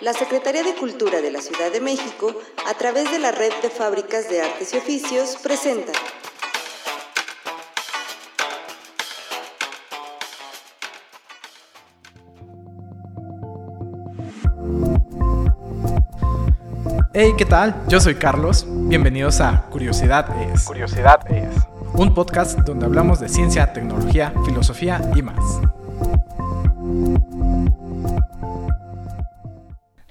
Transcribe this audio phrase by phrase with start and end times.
[0.00, 2.34] la Secretaría de Cultura de la Ciudad de México,
[2.66, 5.92] a través de la Red de Fábricas de Artes y Oficios, presenta
[17.12, 17.74] Hey, ¿qué tal?
[17.88, 18.64] Yo soy Carlos.
[18.66, 20.64] Bienvenidos a Curiosidad es.
[20.64, 21.50] Curiosidad es.
[21.92, 25.60] Un podcast donde hablamos de ciencia, tecnología, filosofía y más.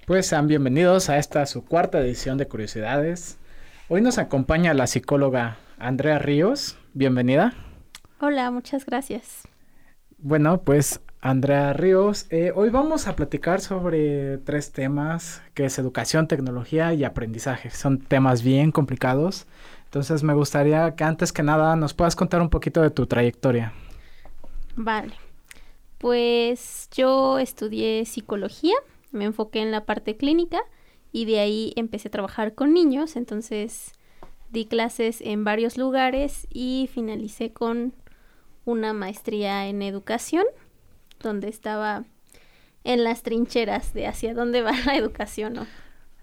[0.09, 3.38] Pues sean bienvenidos a esta su cuarta edición de Curiosidades.
[3.90, 6.80] Hoy nos acompaña la psicóloga Andrea Ríos.
[6.95, 7.54] Bienvenida.
[8.20, 9.48] Hola, muchas gracias.
[10.18, 16.27] Bueno, pues Andrea Ríos, eh, hoy vamos a platicar sobre tres temas, que es educación,
[16.27, 17.70] tecnología y aprendizaje.
[17.70, 19.46] Son temas bien complicados,
[19.84, 23.73] entonces me gustaría que antes que nada nos puedas contar un poquito de tu trayectoria.
[24.76, 25.13] Vale,
[25.99, 28.73] pues yo estudié psicología,
[29.12, 30.60] me enfoqué en la parte clínica
[31.12, 33.93] y de ahí empecé a trabajar con niños, entonces
[34.51, 37.93] di clases en varios lugares y finalicé con
[38.66, 40.46] una maestría en educación,
[41.20, 42.05] donde estaba
[42.84, 45.68] en las trincheras de hacia dónde va la educación o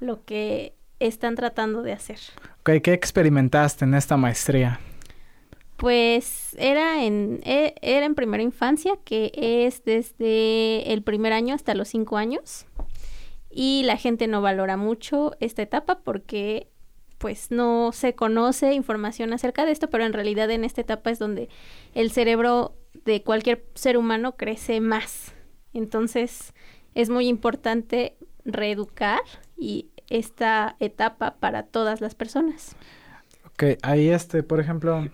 [0.01, 2.19] lo que están tratando de hacer.
[2.61, 4.81] Okay, ¿Qué experimentaste en esta maestría?
[5.77, 11.75] Pues era en, e, era en primera infancia, que es desde el primer año hasta
[11.75, 12.67] los cinco años.
[13.59, 16.69] Y la gente no valora mucho esta etapa porque
[17.17, 21.19] pues no se conoce información acerca de esto, pero en realidad en esta etapa es
[21.19, 21.49] donde
[21.95, 25.33] el cerebro de cualquier ser humano crece más.
[25.73, 26.53] Entonces
[26.95, 29.21] es muy importante reeducar
[29.57, 32.77] y esta etapa para todas las personas.
[33.47, 35.09] Ok, ahí este, por ejemplo,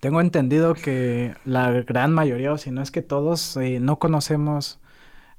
[0.00, 4.80] tengo entendido que la gran mayoría, o si no es que todos, eh, no conocemos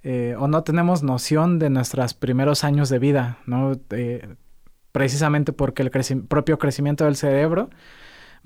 [0.09, 3.73] eh, o no tenemos noción de nuestros primeros años de vida, ¿no?
[3.89, 4.35] Eh,
[4.93, 5.91] precisamente porque el
[6.29, 7.69] propio crecimiento del cerebro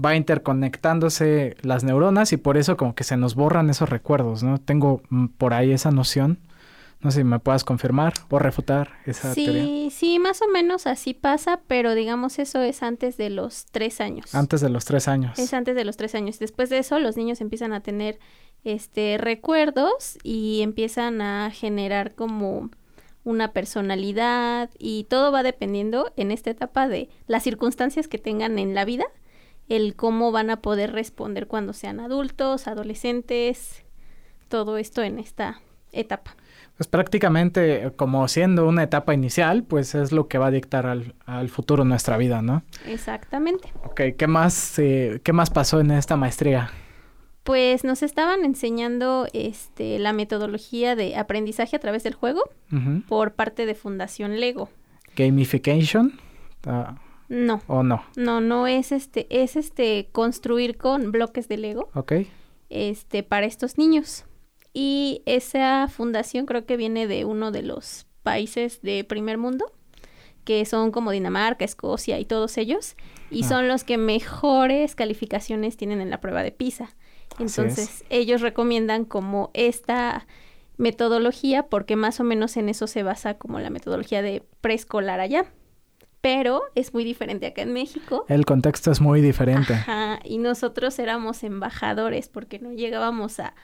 [0.04, 4.58] va interconectándose las neuronas y por eso como que se nos borran esos recuerdos, ¿no?
[4.58, 6.40] Tengo mm, por ahí esa noción.
[7.02, 9.64] No sé si me puedas confirmar o refutar esa teoría.
[9.64, 14.00] Sí, sí, más o menos así pasa, pero digamos eso es antes de los tres
[14.02, 14.36] años.
[14.36, 15.40] Antes de los tres años.
[15.40, 16.38] Es antes de los tres años.
[16.38, 18.20] Después de eso, los niños empiezan a tener
[18.64, 22.70] este recuerdos y empiezan a generar como
[23.24, 28.74] una personalidad y todo va dependiendo en esta etapa de las circunstancias que tengan en
[28.74, 29.06] la vida,
[29.70, 33.84] el cómo van a poder responder cuando sean adultos, adolescentes,
[34.50, 36.36] todo esto en esta etapa.
[36.81, 41.14] Pues prácticamente como siendo una etapa inicial, pues es lo que va a dictar al,
[41.28, 42.64] al futuro nuestra vida, ¿no?
[42.88, 43.72] Exactamente.
[43.84, 46.72] Ok, ¿qué más, eh, ¿qué más pasó en esta maestría?
[47.44, 52.41] Pues nos estaban enseñando este, la metodología de aprendizaje a través del juego
[53.08, 54.68] por parte de Fundación Lego.
[55.16, 56.20] Gamification.
[56.66, 56.96] Ah,
[57.30, 57.62] no.
[57.68, 58.03] ¿O no?
[58.16, 61.91] No, no es este, es este construir con bloques de Lego.
[61.94, 62.14] Ok.
[62.72, 64.25] Este, para estos niños.
[64.74, 69.72] Y esa fundación creo que viene de uno de los países de primer mundo,
[70.44, 72.96] que son como Dinamarca, Escocia y todos ellos,
[73.30, 73.48] y ah.
[73.48, 76.96] son los que mejores calificaciones tienen en la prueba de PISA.
[77.40, 80.26] Entonces, ellos recomiendan como esta
[80.78, 85.46] metodología porque más o menos en eso se basa como la metodología de preescolar allá.
[86.22, 88.26] Pero es muy diferente acá en México.
[88.28, 89.74] El contexto es muy diferente.
[89.74, 93.56] Ajá, y nosotros éramos embajadores porque no llegábamos a,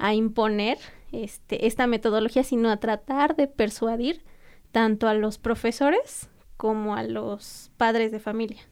[0.00, 0.78] a imponer
[1.12, 4.24] este, esta metodología, sino a tratar de persuadir
[4.72, 8.62] tanto a los profesores como a los padres de familia.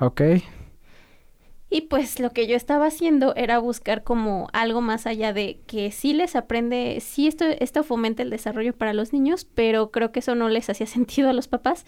[0.00, 0.22] Ok.
[1.70, 5.90] Y pues lo que yo estaba haciendo era buscar como algo más allá de que
[5.90, 10.20] sí les aprende, sí esto, esto fomenta el desarrollo para los niños, pero creo que
[10.20, 11.86] eso no les hacía sentido a los papás.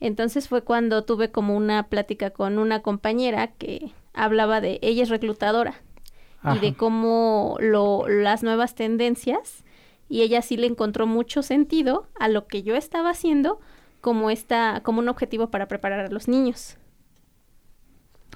[0.00, 5.10] Entonces fue cuando tuve como una plática con una compañera que hablaba de ella es
[5.10, 5.82] reclutadora
[6.44, 9.64] y de cómo lo, las nuevas tendencias
[10.08, 13.60] y ella sí le encontró mucho sentido a lo que yo estaba haciendo
[14.00, 16.78] como esta como un objetivo para preparar a los niños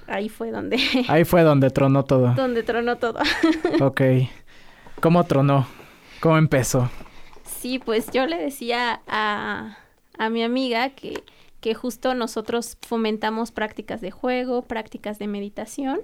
[0.07, 0.77] ahí fue donde...
[1.07, 2.33] Ahí fue donde tronó todo.
[2.33, 3.19] Donde tronó todo.
[3.81, 4.01] ok.
[4.99, 5.67] ¿Cómo tronó?
[6.19, 6.89] ¿Cómo empezó?
[7.43, 9.77] Sí, pues yo le decía a,
[10.17, 11.23] a mi amiga que,
[11.61, 15.99] que justo nosotros fomentamos prácticas de juego, prácticas de meditación,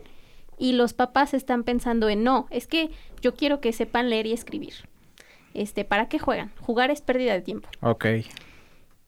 [0.61, 4.31] y los papás están pensando en no, es que yo quiero que sepan leer y
[4.31, 4.73] escribir.
[5.55, 6.51] Este, ¿para qué juegan?
[6.61, 7.67] Jugar es pérdida de tiempo.
[7.81, 8.05] Ok.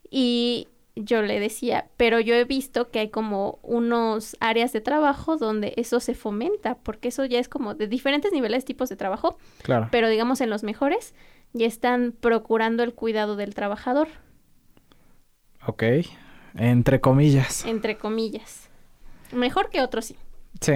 [0.10, 5.38] Y, yo le decía, pero yo he visto que hay como unos áreas de trabajo
[5.38, 9.38] donde eso se fomenta, porque eso ya es como de diferentes niveles, tipos de trabajo.
[9.62, 9.90] Claro.
[9.92, 11.14] Pero digamos en los mejores,
[11.54, 14.08] y están procurando el cuidado del trabajador.
[15.68, 15.84] Ok,
[16.56, 17.64] entre comillas.
[17.66, 18.70] Entre comillas.
[19.32, 20.18] Mejor que otros sí.
[20.62, 20.74] Sí.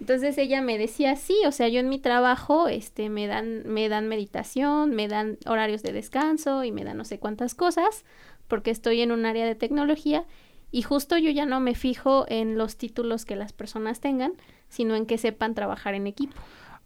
[0.00, 3.88] Entonces ella me decía, sí, o sea, yo en mi trabajo, este, me dan, me
[3.88, 8.04] dan meditación, me dan horarios de descanso y me dan no sé cuántas cosas,
[8.46, 10.24] porque estoy en un área de tecnología
[10.70, 14.32] y justo yo ya no me fijo en los títulos que las personas tengan,
[14.68, 16.36] sino en que sepan trabajar en equipo.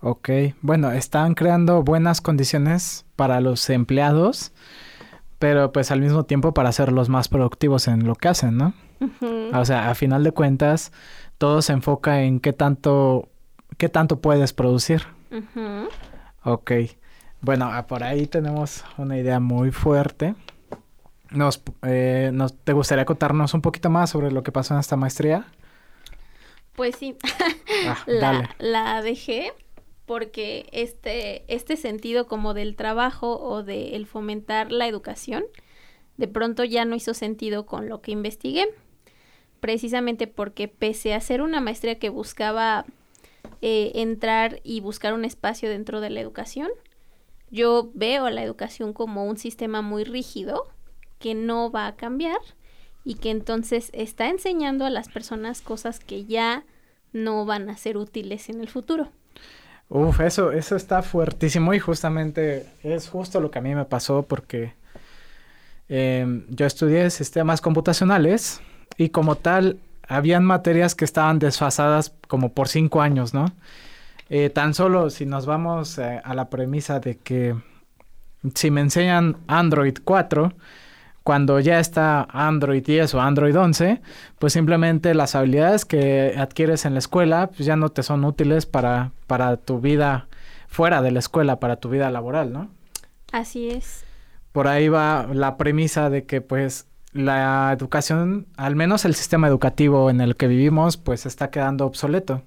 [0.02, 0.30] Ok,
[0.62, 4.52] bueno, están creando buenas condiciones para los empleados,
[5.38, 8.74] pero pues al mismo tiempo para los más productivos en lo que hacen, ¿no?
[9.52, 10.92] O sea, a final de cuentas,
[11.40, 13.30] todo se enfoca en qué tanto,
[13.78, 15.06] qué tanto puedes producir.
[16.44, 16.72] Ok.
[17.40, 20.34] Bueno, ah, por ahí tenemos una idea muy fuerte.
[21.30, 24.96] Nos, eh, nos, ¿Te gustaría contarnos un poquito más sobre lo que pasó en esta
[24.96, 25.46] maestría?
[26.76, 27.16] Pues sí.
[27.86, 29.54] Ah, la, la, dejé
[30.04, 35.44] porque este, este sentido como del trabajo o de el fomentar la educación,
[36.18, 38.68] de pronto ya no hizo sentido con lo que investigué
[39.60, 42.84] precisamente porque pese a ser una maestría que buscaba
[43.62, 46.68] eh, entrar y buscar un espacio dentro de la educación,
[47.50, 50.68] yo veo a la educación como un sistema muy rígido
[51.18, 52.38] que no va a cambiar
[53.04, 56.64] y que entonces está enseñando a las personas cosas que ya
[57.12, 59.10] no van a ser útiles en el futuro.
[59.88, 64.22] Uf, eso, eso está fuertísimo y justamente es justo lo que a mí me pasó
[64.22, 64.74] porque
[65.88, 68.60] em, yo estudié sistemas computacionales
[69.00, 73.46] y como tal, habían materias que estaban desfasadas como por cinco años, ¿no?
[74.28, 77.56] Eh, tan solo si nos vamos eh, a la premisa de que
[78.54, 80.52] si me enseñan Android 4,
[81.24, 84.02] cuando ya está Android 10 o Android 11,
[84.38, 88.66] pues simplemente las habilidades que adquieres en la escuela pues ya no te son útiles
[88.66, 90.28] para, para tu vida
[90.68, 92.68] fuera de la escuela, para tu vida laboral, ¿no?
[93.32, 94.04] Así es.
[94.52, 100.10] Por ahí va la premisa de que pues la educación, al menos el sistema educativo
[100.10, 102.42] en el que vivimos, pues está quedando obsoleto.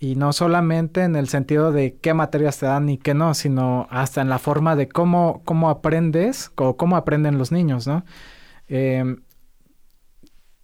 [0.00, 3.88] Y no solamente en el sentido de qué materias te dan y qué no, sino
[3.90, 8.04] hasta en la forma de cómo, cómo aprendes o cómo aprenden los niños, ¿no?
[8.68, 9.22] Em,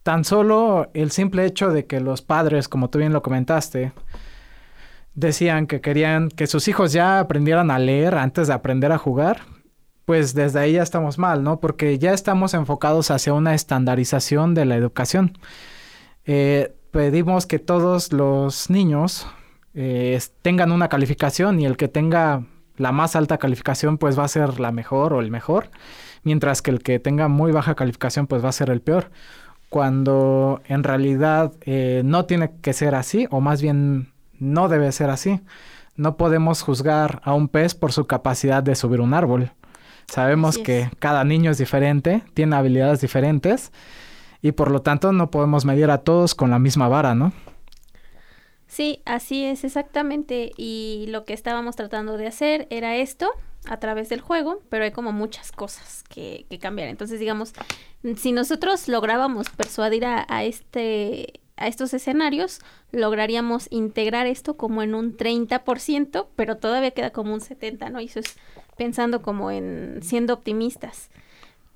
[0.03, 3.93] tan solo el simple hecho de que los padres, como tú bien lo comentaste,
[5.15, 9.43] decían que querían que sus hijos ya aprendieran a leer antes de aprender a jugar,
[10.05, 11.61] pues desde ahí ya estamos mal, ¿no?
[11.61, 15.39] Porque ya estamos enfocados hacia una estandarización de la educación.
[16.27, 19.27] Eh, pedimos que todos los niños
[19.75, 22.45] eh, tengan una calificación y el que tenga
[22.77, 25.71] la más alta calificación pues va a ser la mejor o el mejor,
[26.23, 29.11] mientras que el que tenga muy baja calificación pues va a ser el peor,
[29.69, 35.11] cuando en realidad eh, no tiene que ser así o más bien no debe ser
[35.11, 35.41] así.
[35.97, 39.53] No podemos juzgar a un pez por su capacidad de subir un árbol.
[40.07, 43.73] Sabemos que cada niño es diferente, tiene habilidades diferentes
[44.43, 47.33] y por lo tanto no podemos medir a todos con la misma vara, ¿no?
[48.67, 50.51] Sí, así es exactamente.
[50.57, 53.31] Y lo que estábamos tratando de hacer era esto
[53.67, 56.89] a través del juego, pero hay como muchas cosas que, que cambiar.
[56.89, 57.53] Entonces, digamos,
[58.17, 62.61] si nosotros lográbamos persuadir a, a este a estos escenarios,
[62.91, 68.01] lograríamos integrar esto como en un 30%, pero todavía queda como un 70%, ¿no?
[68.01, 68.37] Y eso es
[68.77, 71.11] pensando como en siendo optimistas.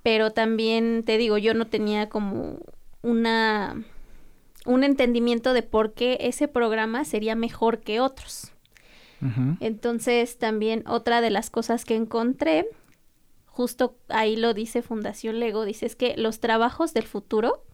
[0.02, 2.58] Pero también te digo, yo no tenía como
[3.02, 3.76] una
[4.66, 8.52] un entendimiento de por qué ese programa sería mejor que otros.
[9.58, 12.68] Entonces, también otra de las cosas que encontré,
[13.46, 17.64] justo ahí lo dice Fundación Lego, dice es que los trabajos del futuro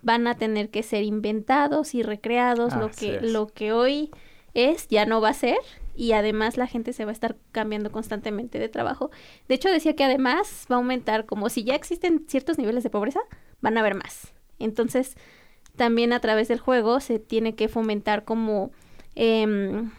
[0.00, 4.10] van a tener que ser inventados y recreados, lo que, lo que hoy
[4.54, 5.58] es ya no va a ser
[5.98, 9.10] y además la gente se va a estar cambiando constantemente de trabajo.
[9.48, 12.90] De hecho, decía que además va a aumentar, como si ya existen ciertos niveles de
[12.90, 13.18] pobreza,
[13.60, 14.32] van a haber más.
[14.60, 15.16] Entonces,
[15.74, 18.70] también a través del juego se tiene que fomentar como
[19.16, 19.90] em,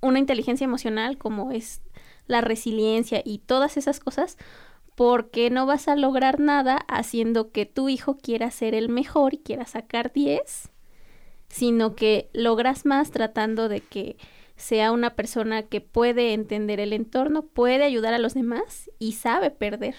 [0.00, 1.82] una inteligencia emocional, como es
[2.28, 4.38] la resiliencia y todas esas cosas,
[4.94, 9.38] porque no vas a lograr nada haciendo que tu hijo quiera ser el mejor y
[9.38, 10.70] quiera sacar 10
[11.56, 14.18] sino que logras más tratando de que
[14.56, 19.50] sea una persona que puede entender el entorno, puede ayudar a los demás y sabe
[19.50, 19.94] perder.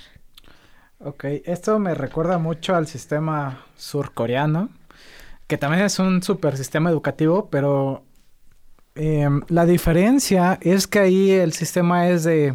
[0.99, 4.69] Ok, esto me recuerda mucho al sistema surcoreano,
[5.47, 8.03] que también es un super sistema educativo, pero
[8.93, 12.53] em, la diferencia es que ahí el sistema es de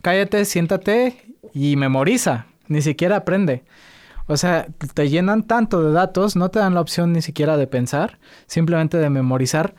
[0.00, 3.64] cállate, siéntate y memoriza, ni siquiera aprende.
[4.26, 7.66] O sea, te llenan tanto de datos, no te dan la opción ni siquiera de
[7.66, 9.74] pensar, simplemente de memorizar.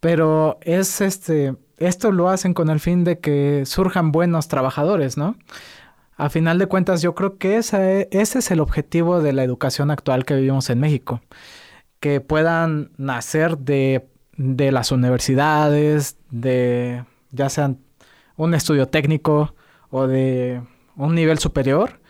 [0.00, 5.36] Pero es este, esto lo hacen con el fin de que surjan buenos trabajadores, ¿no?
[6.16, 9.90] A final de cuentas, yo creo que ese, ese es el objetivo de la educación
[9.90, 11.20] actual que vivimos en México.
[12.00, 17.78] Que puedan nacer de, de las universidades, de ya sean
[18.36, 19.54] un estudio técnico
[19.90, 20.62] o de
[20.96, 22.00] un nivel superior,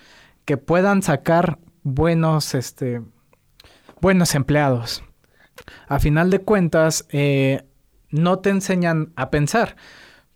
[0.49, 3.02] que puedan sacar buenos, este,
[4.00, 5.05] buenos empleados.
[5.88, 7.64] A final de cuentas, eh,
[8.09, 9.76] no te enseñan a pensar,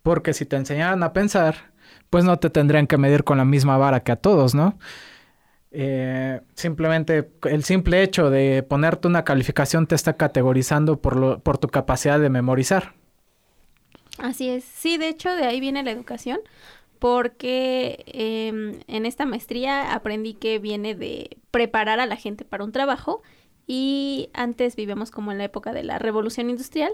[0.02, 1.73] porque si te enseñaran a pensar,
[2.11, 4.78] pues no te tendrían que medir con la misma vara que a todos, ¿no?
[5.71, 11.57] Eh, simplemente el simple hecho de ponerte una calificación te está categorizando por, lo, por
[11.57, 12.92] tu capacidad de memorizar.
[14.19, 14.62] Así es.
[14.64, 16.40] Sí, de hecho, de ahí viene la educación,
[17.02, 22.71] porque em, en esta maestría aprendí que viene de preparar a la gente para un
[22.71, 23.23] trabajo
[23.66, 26.92] y antes vivíamos como en la época de la revolución industrial.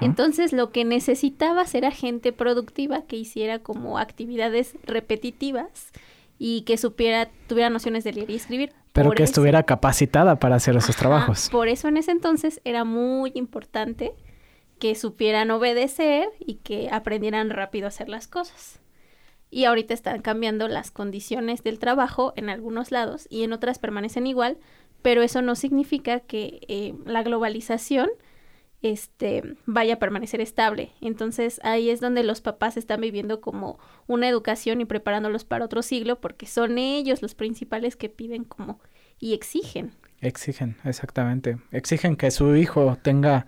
[0.00, 5.92] Entonces lo que necesitabas era gente productiva que hiciera como actividades repetitivas
[6.40, 8.72] y que supiera, tuviera nociones de leer y escribir.
[8.92, 11.50] Pero que estuviera capacitada para hacer esos trabajos.
[11.52, 14.12] Por eso en ese entonces era muy importante
[14.80, 18.80] que supieran obedecer y que aprendieran rápido a hacer las cosas.
[19.50, 24.26] Y ahorita están cambiando las condiciones del trabajo en algunos lados y en otras permanecen
[24.26, 24.58] igual,
[25.02, 28.10] pero eso no significa que eh, la globalización
[28.82, 30.92] este, vaya a permanecer estable.
[31.00, 35.82] Entonces ahí es donde los papás están viviendo como una educación y preparándolos para otro
[35.82, 38.80] siglo porque son ellos los principales que piden como
[39.18, 39.92] y exigen.
[40.20, 41.58] Exigen, exactamente.
[41.72, 43.46] Exigen que su hijo tenga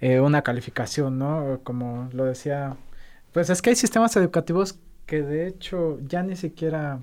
[0.00, 1.60] eh, una calificación, ¿no?
[1.62, 2.76] Como lo decía,
[3.32, 4.78] pues es que hay sistemas educativos
[5.10, 7.00] que de hecho ya ni siquiera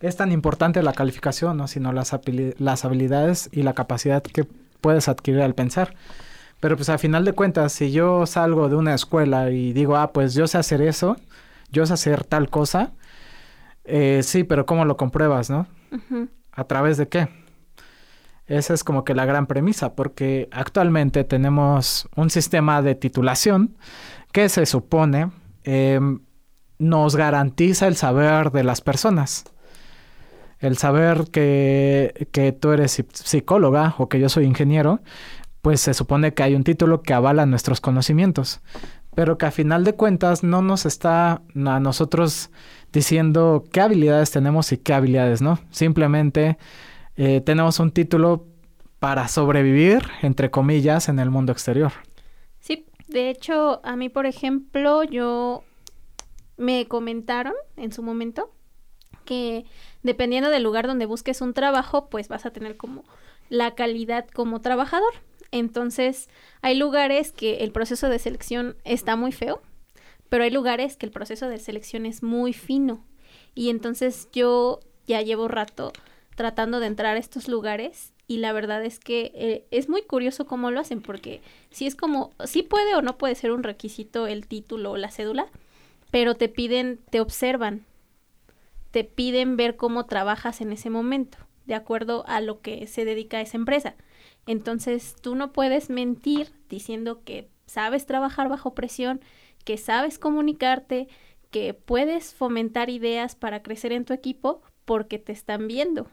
[0.00, 1.68] es tan importante la calificación, ¿no?
[1.68, 2.18] sino las,
[2.56, 4.46] las habilidades y la capacidad que
[4.80, 5.94] puedes adquirir al pensar.
[6.58, 10.10] Pero pues a final de cuentas, si yo salgo de una escuela y digo, ah,
[10.14, 11.18] pues yo sé hacer eso,
[11.70, 12.92] yo sé hacer tal cosa,
[13.84, 15.66] eh, sí, pero ¿cómo lo compruebas, no?
[16.52, 17.28] ¿A través de qué?
[18.46, 23.76] Esa es como que la gran premisa, porque actualmente tenemos un sistema de titulación
[24.32, 25.30] que se supone
[25.64, 26.20] em,
[26.80, 29.44] nos garantiza el saber de las personas
[30.60, 35.00] el saber que, que tú eres psicóloga o que yo soy ingeniero,
[35.62, 38.60] pues se supone que hay un título que avala nuestros conocimientos,
[39.14, 42.50] pero que a final de cuentas no nos está a nosotros
[42.92, 45.58] diciendo qué habilidades tenemos y qué habilidades no.
[45.70, 46.58] Simplemente
[47.16, 48.46] eh, tenemos un título
[48.98, 51.92] para sobrevivir, entre comillas, en el mundo exterior.
[52.58, 55.64] Sí, de hecho, a mí, por ejemplo, yo
[56.60, 58.52] me comentaron en su momento
[59.24, 59.64] que
[60.02, 63.02] dependiendo del lugar donde busques un trabajo, pues vas a tener como
[63.48, 65.14] la calidad como trabajador.
[65.52, 66.28] Entonces,
[66.60, 69.62] hay lugares que el proceso de selección está muy feo,
[70.28, 73.06] pero hay lugares que el proceso de selección es muy fino.
[73.54, 75.94] Y entonces yo ya llevo rato
[76.36, 80.46] tratando de entrar a estos lugares y la verdad es que eh, es muy curioso
[80.46, 81.40] cómo lo hacen porque
[81.70, 85.10] si es como, sí puede o no puede ser un requisito el título o la
[85.10, 85.48] cédula,
[86.10, 87.84] pero te piden, te observan
[88.90, 93.38] te piden ver cómo trabajas en ese momento, de acuerdo a lo que se dedica
[93.38, 93.94] a esa empresa.
[94.46, 99.20] Entonces, tú no puedes mentir diciendo que sabes trabajar bajo presión,
[99.64, 101.08] que sabes comunicarte,
[101.50, 106.08] que puedes fomentar ideas para crecer en tu equipo porque te están viendo.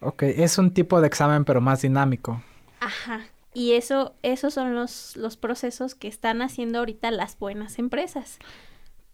[0.00, 2.42] Ok, es un tipo de examen pero más dinámico.
[2.80, 3.26] Ajá.
[3.52, 8.38] Y eso, esos son los, los procesos que están haciendo ahorita las buenas empresas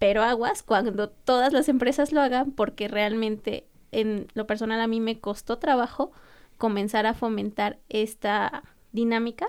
[0.05, 5.01] pero aguas cuando todas las empresas lo hagan porque realmente en lo personal a mí
[5.01, 6.13] me costó trabajo
[6.59, 9.49] comenzar a fomentar esta dinámica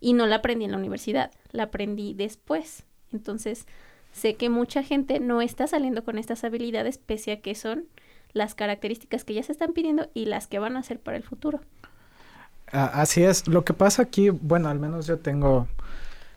[0.00, 2.82] y no la aprendí en la universidad, la aprendí después.
[3.12, 3.68] Entonces,
[4.10, 7.86] sé que mucha gente no está saliendo con estas habilidades pese a que son
[8.32, 11.22] las características que ya se están pidiendo y las que van a ser para el
[11.22, 11.60] futuro.
[12.72, 15.68] Así es, lo que pasa aquí, bueno, al menos yo tengo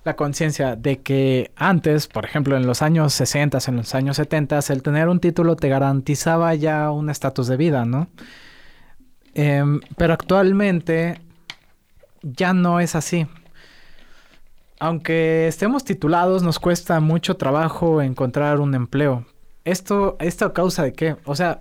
[0.03, 4.59] la conciencia de que antes, por ejemplo, en los años 60, en los años 70,
[4.69, 8.07] el tener un título te garantizaba ya un estatus de vida, ¿no?
[9.33, 11.19] Em, pero actualmente
[12.21, 13.27] ya no es así.
[14.79, 19.25] Aunque estemos titulados, nos cuesta mucho trabajo encontrar un empleo.
[19.65, 21.17] Esto, ¿Esto causa de qué?
[21.25, 21.59] O sea,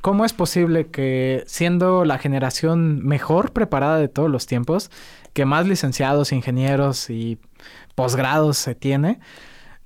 [0.00, 4.90] ¿cómo es posible que siendo la generación mejor preparada de todos los tiempos,
[5.34, 7.38] que más licenciados, ingenieros y
[7.94, 9.20] posgrados se tiene,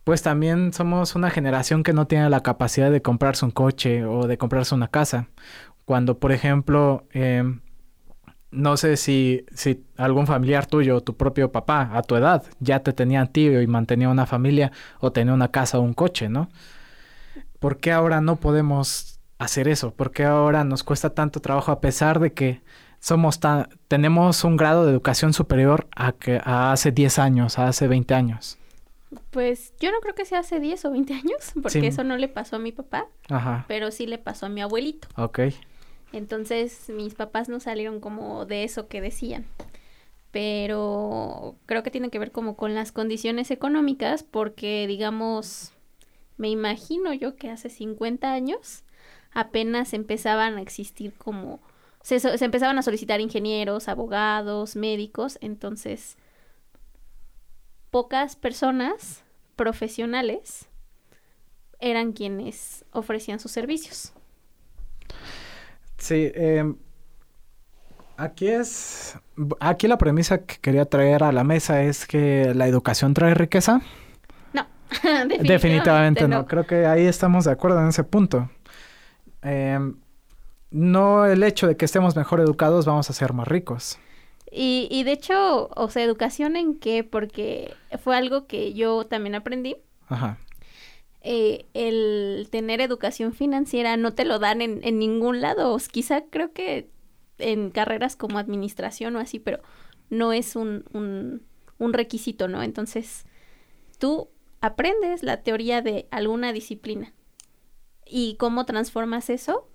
[0.05, 4.27] pues también somos una generación que no tiene la capacidad de comprarse un coche o
[4.27, 5.29] de comprarse una casa.
[5.85, 7.61] Cuando, por ejemplo, em,
[8.51, 12.93] no sé si, si algún familiar tuyo, tu propio papá, a tu edad, ya te
[12.93, 16.49] tenía tío y mantenía una familia o tenía una casa o un coche, ¿no?
[17.59, 19.93] ¿Por qué ahora no podemos hacer eso?
[19.95, 22.63] ¿Por qué ahora nos cuesta tanto trabajo a pesar de que
[23.01, 27.69] somos tan, tenemos un grado de educación superior a que a hace 10 años, a
[27.69, 28.59] hace 20 años?
[29.31, 32.29] Pues yo no creo que sea hace 10 o 20 años, porque eso no le
[32.29, 33.65] pasó a mi papá, Ajá.
[33.69, 35.09] pero sí le pasó a mi abuelito.
[35.17, 35.41] Ok.
[36.13, 39.47] Entonces mis papás no salieron como de eso que decían.
[40.31, 45.73] Pero creo que tiene que ver como con las condiciones económicas, porque digamos,
[46.37, 48.85] me imagino yo que hace 50 años
[49.33, 51.61] apenas empezaban a existir como,
[52.03, 56.17] se, se empezaban a solicitar ingenieros, abogados, médicos, entonces
[57.91, 59.25] pocas personas
[59.57, 60.69] profesionales
[61.81, 64.13] eran quienes ofrecían sus servicios.
[65.97, 66.73] Sí, eh,
[68.17, 69.19] aquí es,
[69.61, 73.81] aquí la premisa que quería traer a la mesa es que la educación trae riqueza.
[74.53, 74.67] No,
[75.43, 76.47] definitivamente, no.
[76.47, 78.51] Creo que ahí estamos de acuerdo en ese punto.
[79.43, 79.97] Em,
[80.71, 83.99] no el hecho de que estemos mejor educados vamos a ser más ricos.
[84.51, 89.35] Y, y de hecho, o sea, educación en qué, porque fue algo que yo también
[89.35, 89.77] aprendí.
[90.09, 90.39] Ajá.
[91.21, 95.77] Eh, el tener educación financiera no te lo dan en, en ningún lado.
[95.91, 96.89] Quizá creo que
[97.39, 99.61] en carreras como administración o así, pero
[100.11, 101.43] no es un, un,
[101.79, 102.63] un requisito, ¿no?
[102.63, 103.27] Entonces,
[103.99, 107.13] tú aprendes la teoría de alguna disciplina.
[108.07, 109.69] ¿Y cómo transformas eso?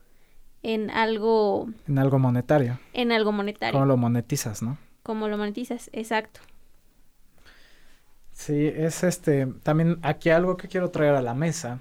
[0.64, 1.68] En algo...
[1.88, 2.80] En algo monetario.
[2.94, 3.74] En algo monetario.
[3.74, 4.78] ¿Cómo lo monetizas, no?
[5.04, 6.40] ¿Cómo lo monetizas, exacto.
[8.32, 11.80] Sí, es este, también aquí algo que quiero traer a la mesa,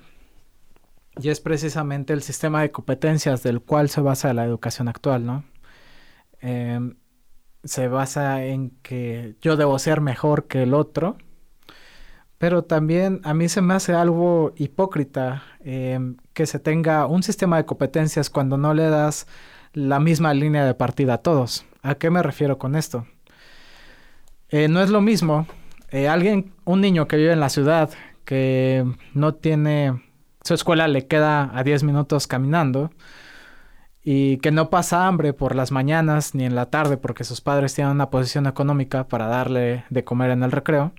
[1.21, 5.45] y es precisamente el sistema de competencias del cual se basa la educación actual, ¿no?
[6.41, 6.97] Em,
[7.65, 11.17] se basa en que yo debo ser mejor que el otro,
[12.43, 17.57] pero también a mí se me hace algo hipócrita em, que se tenga un sistema
[17.57, 19.29] de competencias cuando no le das
[19.75, 21.64] la misma línea de partida a todos.
[21.83, 23.07] ¿A qué me refiero con esto?
[24.49, 25.47] Eh, no es lo mismo
[25.93, 27.90] eh, alguien, un niño que vive en la ciudad,
[28.25, 30.03] que no tiene,
[30.43, 32.90] su escuela le queda a 10 minutos caminando
[34.03, 37.73] y que no pasa hambre por las mañanas ni en la tarde porque sus padres
[37.73, 40.93] tienen una posición económica para darle de comer en el recreo,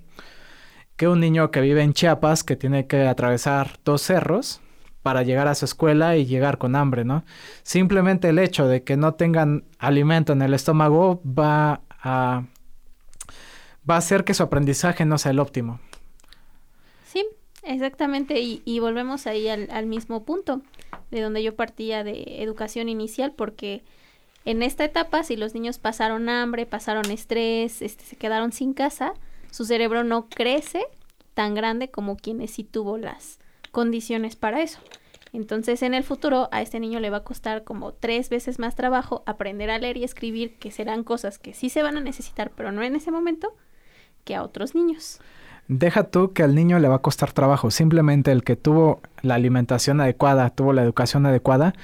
[0.96, 4.60] que un niño que vive en Chiapas que tiene que atravesar dos cerros
[5.02, 7.24] para llegar a su escuela y llegar con hambre, ¿no?
[7.62, 12.44] Simplemente el hecho de que no tengan alimento en el estómago va a
[13.88, 15.80] va a hacer que su aprendizaje no sea el óptimo.
[17.06, 17.24] Sí,
[17.62, 18.40] exactamente.
[18.40, 20.62] Y, volvemos ahí al, mismo punto
[21.10, 23.82] de donde yo partía de educación inicial, porque
[24.44, 29.14] en esta etapa, si los niños pasaron hambre, pasaron estrés, este, se quedaron sin casa,
[29.54, 30.84] su cerebro no crece
[31.34, 33.38] tan grande como quienes sí tuvo las
[33.70, 34.80] condiciones para eso.
[35.32, 38.74] Entonces, en el futuro, a este niño le va a costar como tres veces más
[38.74, 42.50] trabajo aprender a leer y escribir, que serán cosas que sí se van a necesitar,
[42.56, 43.54] pero no en ese momento,
[44.24, 45.20] que a otros niños.
[45.68, 49.36] Deja tú que al niño le va a costar trabajo, simplemente el que tuvo la
[49.36, 51.74] alimentación adecuada, tuvo la educación adecuada,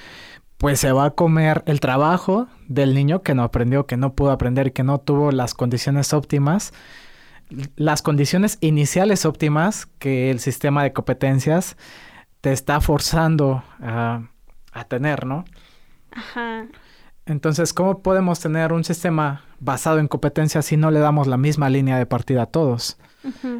[0.57, 4.31] pues se va a comer el trabajo del niño que no aprendió, que no pudo
[4.31, 6.73] aprender que no tuvo las condiciones óptimas,
[7.75, 11.77] las condiciones iniciales óptimas que el sistema de competencias
[12.41, 14.23] te está forzando a,
[14.71, 15.45] a tener, ¿no?
[16.11, 16.67] Ajá.
[17.25, 21.69] Entonces, ¿cómo podemos tener un sistema basado en competencias si no le damos la misma
[21.69, 22.97] línea de partida a todos?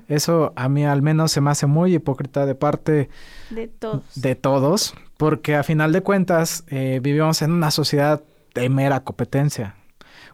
[0.08, 3.10] Eso a mí al menos se me hace muy hipócrita de parte
[3.52, 4.04] de todos.
[4.16, 8.24] De todos, porque a final de cuentas eh, vivimos en una sociedad
[8.56, 9.76] de mera competencia.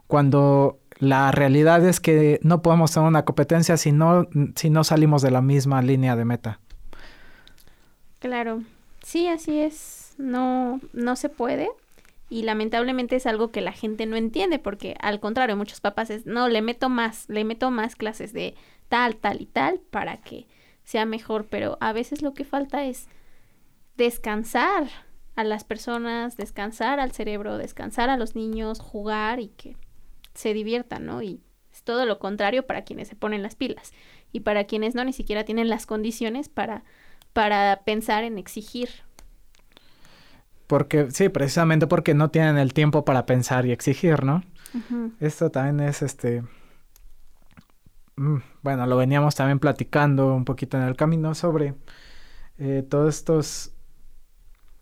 [0.08, 5.22] Cuando la realidad es que no podemos tener una competencia si no, si no salimos
[5.22, 6.60] de la misma línea de meta.
[8.20, 8.64] Claro,
[9.04, 10.16] sí, así es.
[10.18, 11.70] No, no se puede
[12.30, 16.26] y lamentablemente es algo que la gente no entiende porque al contrario, muchos papás es,
[16.26, 18.56] no, le meto más, le meto más clases de
[18.90, 20.48] tal, tal y tal para que
[20.84, 23.08] sea mejor, pero a veces lo que falta es
[23.96, 24.88] descansar
[25.36, 29.78] a las personas, descansar al cerebro, descansar a los niños, jugar y que
[30.38, 31.21] se diviertan, ¿no?
[31.21, 31.41] Y
[31.73, 33.91] es todo lo contrario para quienes se ponen las pilas
[34.32, 36.84] y para quienes no ni siquiera tienen las condiciones para
[37.34, 38.89] para pensar en exigir
[40.67, 44.43] porque, sí, precisamente porque no tienen el tiempo para pensar y exigir, ¿no?
[45.21, 46.43] Esto también es este.
[48.17, 51.73] Mm, bueno, lo veníamos también platicando un poquito en el camino sobre
[52.58, 53.71] eh, todos estos.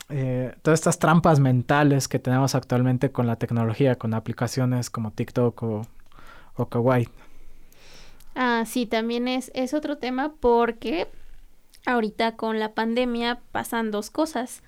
[0.10, 5.64] Eh, todas estas trampas mentales que tenemos actualmente con la tecnología, con aplicaciones como TikTok
[5.64, 5.82] o,
[6.56, 7.10] o Kawaii.
[8.36, 11.08] Ah, sí, también es, es otro tema porque
[11.86, 14.62] ahorita con la pandemia pasan dos cosas.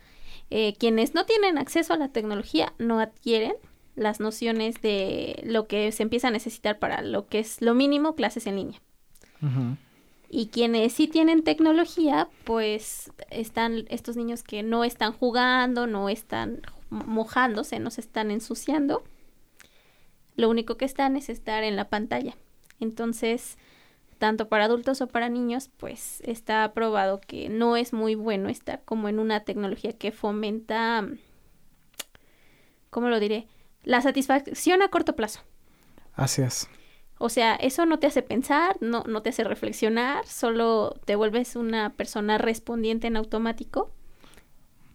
[0.50, 3.54] Eh, quienes no tienen acceso a la tecnología no adquieren
[3.96, 8.16] las nociones de lo que se empieza a necesitar para lo que es lo mínimo
[8.16, 8.82] clases en línea.
[10.30, 16.62] Y quienes sí tienen tecnología, pues están estos niños que no están jugando, no están
[16.90, 19.04] mojándose, no se están ensuciando.
[20.36, 22.36] Lo único que están es estar en la pantalla.
[22.80, 23.58] Entonces,
[24.18, 28.84] tanto para adultos o para niños, pues está probado que no es muy bueno estar
[28.84, 31.08] como en una tecnología que fomenta,
[32.90, 33.48] ¿cómo lo diré?
[33.84, 35.42] La satisfacción a corto plazo.
[36.14, 36.68] Así es.
[37.20, 41.56] O sea, eso no te hace pensar, no, no te hace reflexionar, solo te vuelves
[41.56, 43.92] una persona respondiente en automático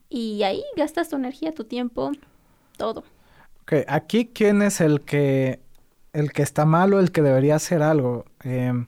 [0.09, 2.13] y ahí gastas tu energía, tu tiempo,
[2.77, 3.05] todo.
[3.63, 5.61] Ok, aquí quién es el que
[6.13, 8.27] el que está mal o el que debería hacer algo.
[8.45, 8.87] Em,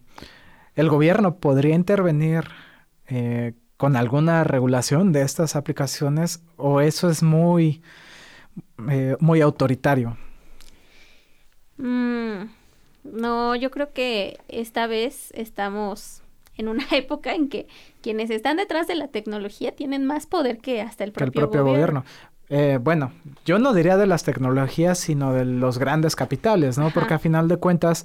[0.74, 2.44] el gobierno podría intervenir
[3.08, 7.82] eh, con alguna regulación de estas aplicaciones o eso es muy,
[8.90, 10.16] eh, muy autoritario.
[11.78, 12.44] Mm,
[13.04, 16.22] no, yo creo que esta vez estamos
[16.56, 17.68] en una época en que
[18.02, 22.04] quienes están detrás de la tecnología tienen más poder que hasta el propio, gobierno.
[22.50, 23.12] Eh, bueno,
[23.44, 26.90] yo no diría de las tecnologías, sino de los grandes capitales, ¿no?
[26.90, 28.04] Porque a final de cuentas,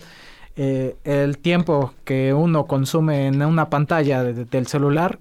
[0.55, 5.19] eh, el tiempo que uno consume en una pantalla del celular,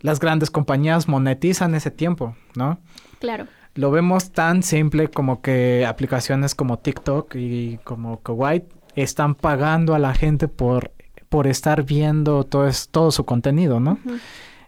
[0.00, 2.78] las grandes compañías monetizan ese tiempo, ¿no?
[3.20, 3.46] Claro.
[3.74, 8.64] Lo vemos tan simple como que aplicaciones como TikTok y como Kawaii
[8.96, 10.92] están pagando a la gente por,
[11.28, 13.98] por estar viendo todo, todo su contenido, ¿no?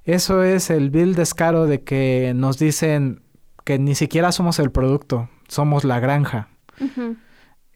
[0.04, 3.22] Eso es el vil descaro de que nos dicen
[3.64, 6.48] que ni siquiera somos el producto, somos la granja.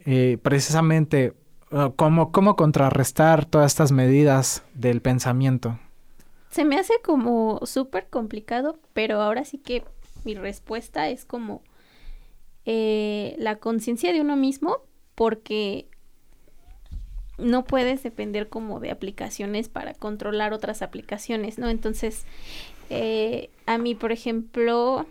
[0.06, 1.34] Eh, precisamente,
[1.72, 5.78] uh, ¿cómo, ¿cómo contrarrestar todas estas medidas del pensamiento?
[6.50, 9.84] Se me hace como súper complicado, pero ahora sí que
[10.24, 11.62] mi respuesta es como
[12.64, 14.78] eh, la conciencia de uno mismo,
[15.14, 15.88] porque
[17.40, 21.68] no puedes depender como de aplicaciones para controlar otras aplicaciones, ¿no?
[21.68, 22.24] Entonces,
[22.90, 25.06] eh, a mí, por ejemplo,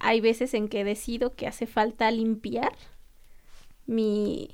[0.00, 2.72] hay veces en que decido que hace falta limpiar
[3.86, 4.50] mi,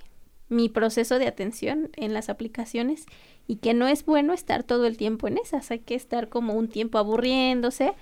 [0.48, 3.06] mi proceso de atención en las aplicaciones
[3.46, 6.54] y que no es bueno estar todo el tiempo en esas, hay que estar como
[6.54, 7.92] un tiempo aburriéndose,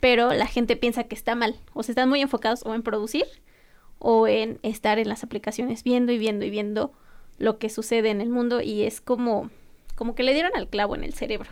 [0.00, 3.24] pero la gente piensa que está mal, o se están muy enfocados o en producir
[3.98, 6.92] o en estar en las aplicaciones viendo y viendo y viendo
[7.38, 9.50] lo que sucede en el mundo y es como
[9.98, 11.50] como que le dieron al clavo en el cerebro.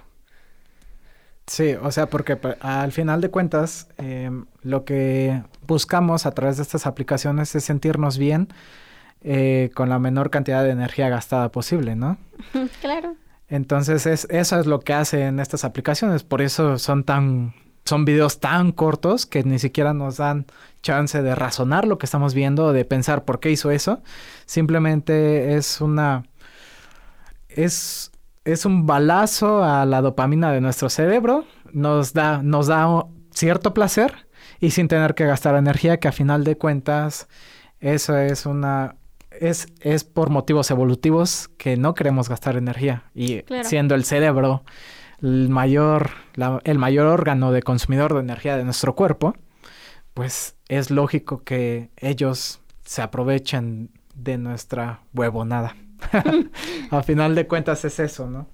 [1.48, 6.62] Sí, o sea, porque al final de cuentas, em, lo que buscamos a través de
[6.62, 8.48] estas aplicaciones es sentirnos bien
[9.22, 12.18] eh, con la menor cantidad de energía gastada posible, ¿no?
[12.80, 13.16] claro.
[13.48, 16.22] Entonces, es, eso es lo que hacen estas aplicaciones.
[16.22, 17.54] Por eso son tan,
[17.86, 20.46] son videos tan cortos que ni siquiera nos dan
[20.82, 24.02] chance de razonar lo que estamos viendo o de pensar por qué hizo eso.
[24.44, 26.24] Simplemente es una,
[27.48, 28.12] es
[28.46, 34.28] es un balazo a la dopamina de nuestro cerebro, nos da, nos da cierto placer
[34.60, 37.28] y sin tener que gastar energía, que a final de cuentas
[37.80, 38.94] eso es una
[39.32, 44.62] es, es por motivos evolutivos que no queremos gastar energía y siendo el cerebro
[45.22, 46.10] el mayor
[46.64, 49.34] el mayor órgano de consumidor de energía de nuestro cuerpo,
[50.14, 55.76] pues es lógico que ellos se aprovechen de nuestra huevonada.
[56.90, 58.46] a final de cuentas es eso, ¿no?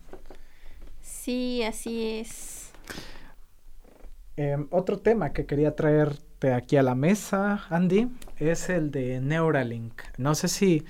[1.01, 2.72] Sí, así es.
[4.37, 10.01] Em, otro tema que quería traerte aquí a la mesa, Andy, es el de Neuralink.
[10.18, 10.85] No sé si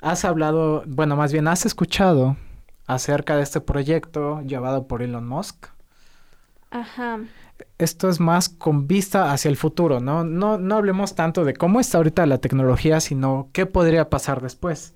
[0.00, 2.36] has hablado, bueno, más bien has escuchado
[2.86, 5.66] acerca de este proyecto llevado por Elon Musk.
[6.70, 7.20] Ajá.
[7.78, 10.24] Esto es más con vista hacia el futuro, ¿no?
[10.24, 14.94] No, no hablemos tanto de cómo está ahorita la tecnología, sino qué podría pasar después.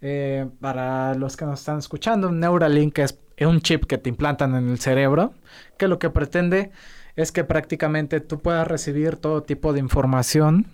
[0.00, 4.68] Eh, para los que nos están escuchando, Neuralink es un chip que te implantan en
[4.68, 5.34] el cerebro,
[5.78, 6.72] que lo que pretende
[7.16, 10.66] es que prácticamente tú puedas recibir todo tipo de información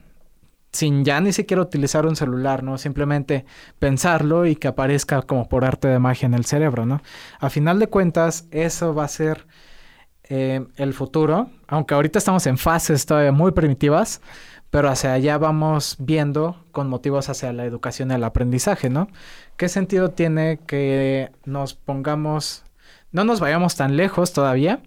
[0.72, 2.78] sin ya ni siquiera utilizar un celular, ¿no?
[2.78, 3.44] Simplemente
[3.78, 7.02] pensarlo y que aparezca como por arte de magia en el cerebro, ¿no?
[7.40, 9.46] A final de cuentas, eso va a ser
[10.24, 14.20] eh, el futuro, aunque ahorita estamos en fases todavía muy primitivas,
[14.70, 19.08] pero hacia allá vamos viendo con motivos hacia la educación y el aprendizaje, ¿no?
[19.56, 22.64] ¿Qué sentido tiene que nos pongamos,
[23.10, 24.82] no nos vayamos tan lejos todavía,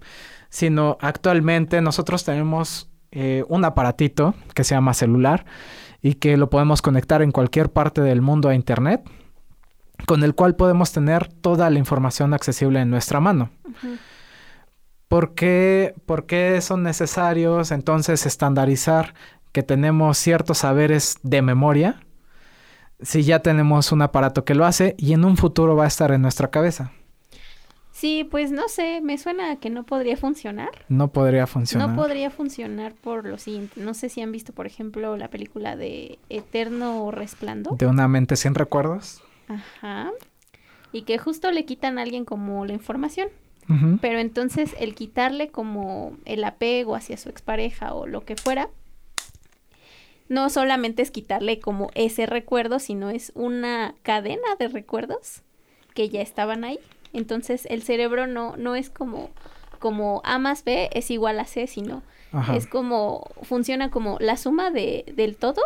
[0.50, 5.46] sino actualmente nosotros tenemos eh, un aparatito que se llama celular
[6.02, 9.02] y que lo podemos conectar en cualquier parte del mundo a Internet,
[10.08, 13.52] con el cual podemos tener toda la información accesible en nuestra mano.
[15.08, 19.14] ¿Por, qué, ¿Por qué son necesarios entonces estandarizar
[19.52, 22.00] que tenemos ciertos saberes de memoria
[23.00, 26.12] si ya tenemos un aparato que lo hace y en un futuro va a estar
[26.12, 26.92] en nuestra cabeza?
[28.04, 30.72] Sí, pues no sé, me suena a que no podría funcionar.
[30.90, 31.88] No podría funcionar.
[31.88, 33.80] No podría funcionar por lo siguiente.
[33.80, 37.78] No sé si han visto, por ejemplo, la película de Eterno Resplandor.
[37.78, 39.24] De una mente sin recuerdos.
[39.48, 40.12] Ajá.
[40.92, 43.30] Y que justo le quitan a alguien como la información.
[44.02, 48.70] Pero entonces el quitarle como el apego hacia su expareja o lo que fuera,
[50.28, 55.42] no solamente es quitarle como ese recuerdo, sino es una cadena de recuerdos
[55.94, 56.82] que ya estaban ahí.
[57.14, 59.30] Entonces el cerebro no, no es como,
[59.80, 62.04] como A más B es igual a C, sino
[62.54, 65.62] es como, funciona como la suma de, del todo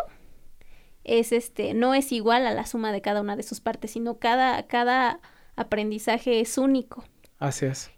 [1.08, 4.18] es este, no es igual a la suma de cada una de sus partes, sino
[4.18, 5.20] cada, cada
[5.56, 7.04] aprendizaje es único.
[7.38, 7.90] Así es.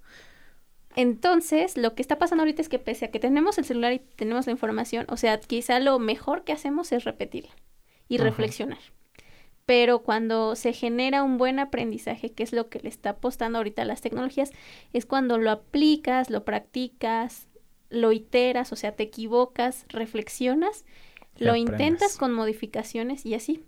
[0.97, 3.99] Entonces, lo que está pasando ahorita es que pese a que tenemos el celular y
[3.99, 7.51] tenemos la información, o sea, quizá lo mejor que hacemos es repetirla
[8.09, 8.79] y reflexionar.
[9.71, 13.83] Pero cuando se genera un buen aprendizaje, que es lo que le está apostando ahorita
[13.83, 14.51] a las tecnologías,
[14.93, 17.47] es cuando lo aplicas, lo practicas,
[17.89, 20.85] lo iteras, o sea, te equivocas, reflexionas,
[21.39, 23.63] lo intentas con modificaciones y así.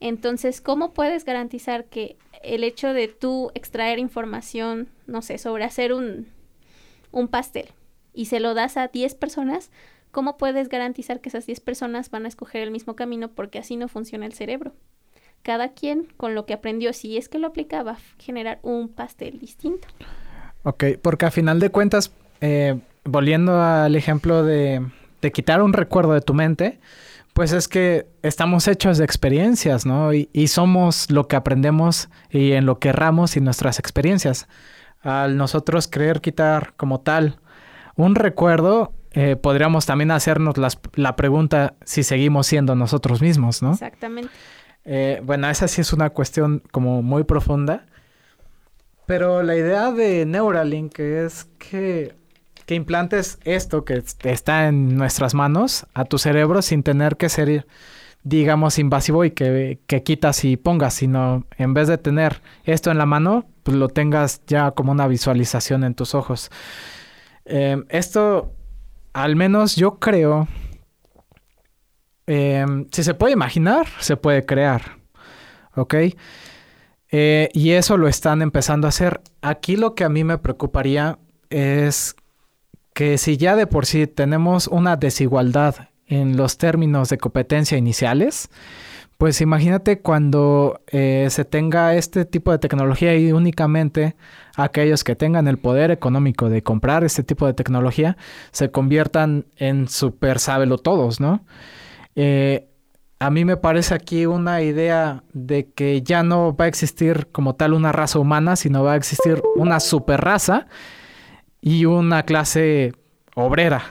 [0.00, 5.92] Entonces, ¿cómo puedes garantizar que el hecho de tú extraer información, no sé, sobre hacer
[5.92, 6.28] un,
[7.12, 7.68] un pastel
[8.14, 9.70] y se lo das a 10 personas,
[10.12, 13.32] ¿cómo puedes garantizar que esas 10 personas van a escoger el mismo camino?
[13.32, 14.72] Porque así no funciona el cerebro
[15.44, 19.86] cada quien con lo que aprendió, si es que lo aplicaba, generar un pastel distinto.
[20.64, 24.84] Ok, porque a final de cuentas, eh, volviendo al ejemplo de,
[25.20, 26.80] de, quitar un recuerdo de tu mente,
[27.34, 30.14] pues es que estamos hechos de experiencias, ¿no?
[30.14, 34.48] Y, y, somos lo que aprendemos y en lo que erramos y nuestras experiencias.
[35.02, 37.38] Al nosotros querer quitar como tal
[37.96, 43.72] un recuerdo, eh, podríamos también hacernos las, la pregunta si seguimos siendo nosotros mismos, ¿no?
[43.72, 44.32] Exactamente.
[44.84, 47.86] Eh, bueno, esa sí es una cuestión como muy profunda.
[49.06, 52.14] Pero la idea de Neuralink es que,
[52.68, 57.66] implantes esto que está en nuestras manos a tu cerebro sin tener que ser,
[58.22, 62.96] digamos, invasivo y que, que quitas y pongas, sino en vez de tener esto en
[62.96, 66.50] la mano, pues lo tengas ya como una visualización en tus ojos.
[67.44, 68.54] Eh, esto,
[69.12, 70.48] al menos yo creo
[72.26, 74.98] Em, si se puede imaginar, se puede crear.
[75.76, 75.94] ¿Ok?
[77.10, 79.20] Eh, y eso lo están empezando a hacer.
[79.42, 81.18] Aquí lo que a mí me preocuparía
[81.50, 82.16] es
[82.92, 88.48] que si ya de por sí tenemos una desigualdad en los términos de competencia iniciales,
[89.18, 94.16] pues imagínate cuando eh, se tenga este tipo de tecnología y únicamente
[94.56, 98.16] aquellos que tengan el poder económico de comprar este tipo de tecnología
[98.50, 101.44] se conviertan en super sábelo todos, ¿no?
[102.16, 102.68] Eh,
[103.18, 107.54] a mí me parece aquí una idea de que ya no va a existir como
[107.54, 110.66] tal una raza humana, sino va a existir una super raza
[111.60, 112.92] y una clase
[113.34, 113.82] obrera.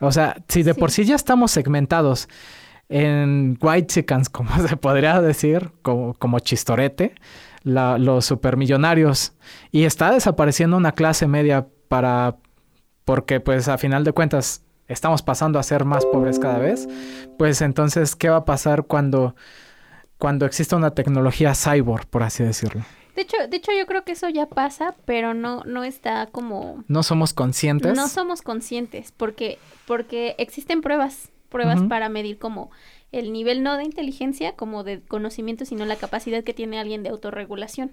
[0.00, 2.28] O sea, si de por sí ya estamos segmentados
[2.88, 7.14] en white chickens, como se podría decir, como, como chistorete,
[7.64, 9.34] los supermillonarios,
[9.70, 12.36] y está desapareciendo una clase media para,
[13.04, 16.88] porque pues a final de cuentas estamos pasando a ser más pobres cada vez,
[17.36, 19.36] pues entonces, ¿qué va a pasar cuando,
[20.16, 22.82] cuando exista una tecnología cyborg, por así decirlo?
[23.14, 26.84] De hecho, de hecho, yo creo que eso ya pasa, pero no, no está como...
[26.86, 27.96] No somos conscientes.
[27.96, 32.70] No somos conscientes, porque, porque existen pruebas, pruebas para medir como
[33.10, 37.08] el nivel no de inteligencia, como de conocimiento, sino la capacidad que tiene alguien de
[37.08, 37.92] autorregulación.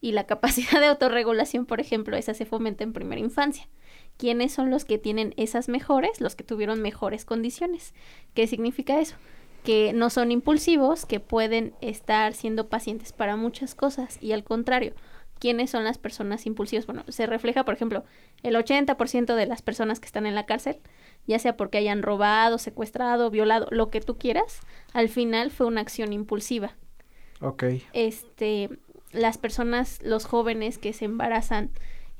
[0.00, 3.68] Y la capacidad de autorregulación, por ejemplo, esa se fomenta en primera infancia
[4.16, 7.94] quiénes son los que tienen esas mejores, los que tuvieron mejores condiciones.
[8.34, 9.16] ¿Qué significa eso?
[9.64, 14.94] Que no son impulsivos, que pueden estar siendo pacientes para muchas cosas y al contrario,
[15.38, 16.86] ¿quiénes son las personas impulsivas?
[16.86, 18.04] Bueno, se refleja, por ejemplo,
[18.44, 20.78] el 80% de las personas que están en la cárcel,
[21.26, 24.60] ya sea porque hayan robado, secuestrado, violado, lo que tú quieras,
[24.92, 26.76] al final fue una acción impulsiva.
[27.40, 27.64] Ok.
[27.92, 28.70] Este,
[29.10, 31.70] las personas, los jóvenes que se embarazan,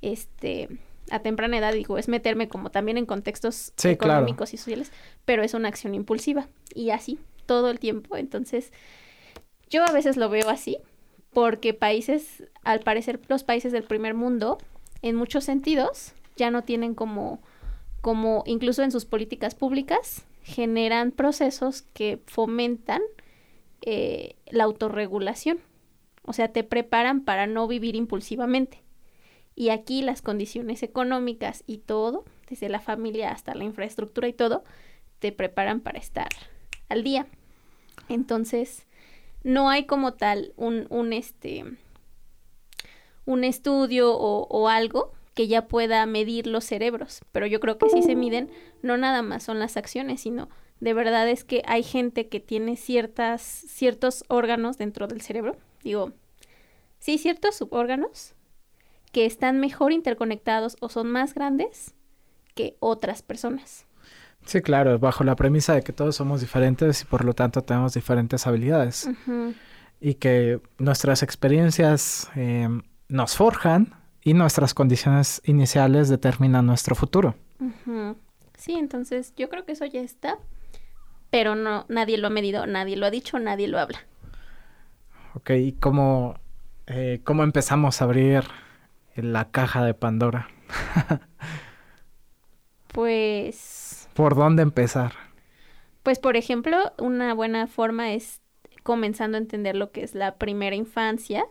[0.00, 0.68] este,
[1.12, 4.90] a temprana edad, digo, es meterme como también en contextos económicos y sociales,
[5.24, 8.16] pero es una acción impulsiva y así todo el tiempo.
[8.16, 8.72] Entonces,
[9.68, 10.78] yo a veces lo veo así,
[11.32, 14.58] porque países, al parecer los países del primer mundo,
[15.02, 17.40] en muchos sentidos, ya no tienen como
[18.02, 23.00] como incluso en sus políticas públicas generan procesos que fomentan
[23.80, 25.60] eh, la autorregulación.
[26.24, 28.82] O sea, te preparan para no vivir impulsivamente.
[29.54, 34.64] Y aquí las condiciones económicas y todo, desde la familia hasta la infraestructura y todo,
[35.18, 36.28] te preparan para estar
[36.88, 37.26] al día.
[38.08, 38.86] Entonces,
[39.42, 41.64] no hay como tal un, un este
[43.24, 48.02] un estudio o, algo que ya pueda medir los cerebros, pero yo creo que sí
[48.02, 48.50] se miden,
[48.82, 50.48] no nada más son las acciones, sino
[50.80, 56.12] de verdad es que hay gente que tiene ciertas, ciertos órganos dentro del cerebro, digo,
[56.98, 58.34] sí, ciertos subórganos
[59.12, 61.94] que están mejor interconectados o son más grandes
[62.54, 63.86] que otras personas.
[64.44, 67.94] Sí, claro, bajo la premisa de que todos somos diferentes y por lo tanto tenemos
[67.94, 69.08] diferentes habilidades.
[70.00, 72.68] Y que nuestras experiencias eh,
[73.08, 77.36] nos forjan y nuestras condiciones iniciales determinan nuestro futuro.
[78.56, 80.38] Sí, entonces yo creo que eso ya está,
[81.30, 84.00] pero no, nadie lo ha medido, nadie lo ha dicho, nadie lo habla.
[85.34, 86.34] Ok, ¿y cómo,
[86.86, 88.44] eh, cómo empezamos a abrir
[89.16, 90.48] la caja de Pandora?
[92.92, 94.08] pues...
[94.14, 95.12] ¿Por dónde empezar?
[96.02, 98.40] Pues, por ejemplo, una buena forma es
[98.82, 101.44] comenzando a entender lo que es la primera infancia,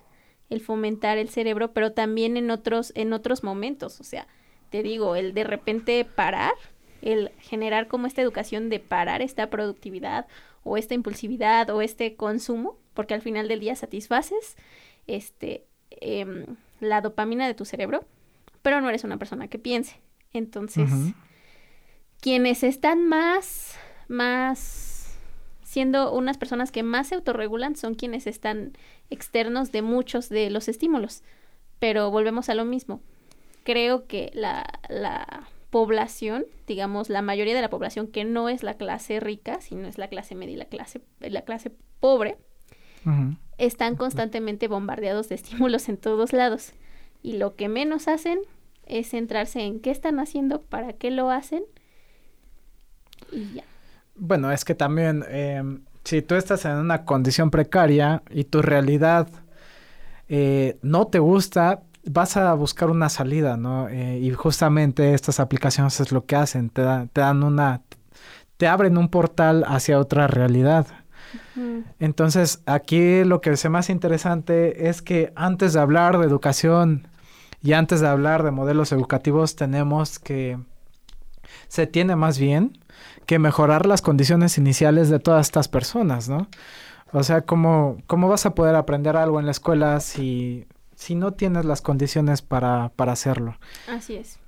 [0.50, 4.02] el fomentar el cerebro, pero también en otros, en otros momentos.
[4.02, 4.28] O sea,
[4.69, 6.54] te digo, el de repente parar,
[7.02, 10.28] el generar como esta educación de parar esta productividad
[10.63, 14.58] o esta impulsividad o este consumo, porque al final del día satisfaces
[15.08, 16.45] este, em,
[16.82, 18.06] la dopamina de tu cerebro,
[18.62, 20.02] pero no eres una persona que piense.
[20.34, 20.89] Entonces,
[22.20, 23.76] quienes están más,
[24.08, 25.17] más
[25.63, 28.74] siendo unas personas que más se autorregulan son quienes están
[29.10, 31.24] externos de muchos de los estímulos.
[31.80, 33.02] Pero volvemos a lo mismo.
[33.63, 38.76] Creo que la, la población, digamos, la mayoría de la población que no es la
[38.76, 42.38] clase rica, sino es la clase media y la clase, la clase pobre,
[43.58, 46.74] están constantemente bombardeados de estímulos en todos lados.
[47.24, 48.40] Y lo que menos hacen
[48.86, 51.64] es centrarse en qué están haciendo, para qué lo hacen
[53.32, 53.64] y ya.
[54.16, 59.30] Bueno, es que también em, si tú estás en una condición precaria y tu realidad
[60.28, 63.88] eh, no te gusta, vas a buscar una salida, ¿no?
[63.90, 66.84] Eh, y justamente estas aplicaciones es lo que hacen, te,
[67.14, 67.82] te dan una,
[68.58, 70.88] te abren un portal hacia otra realidad.
[72.00, 77.08] Entonces, aquí lo que es más interesante es que antes de hablar de educación
[77.62, 80.58] y antes de hablar de modelos educativos, tenemos que,
[81.67, 82.78] se tiene más bien
[83.26, 86.48] que mejorar las condiciones iniciales de todas estas personas, ¿no?
[87.13, 90.65] O sea, ¿cómo, cómo vas a poder aprender algo en la escuela si,
[90.96, 93.58] si no tienes las condiciones para, para hacerlo?
[93.89, 94.39] Así es.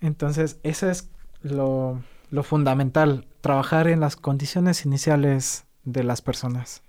[0.00, 1.10] Entonces, eso es
[1.42, 6.82] lo, lo fundamental, trabajar en las condiciones iniciales de las personas.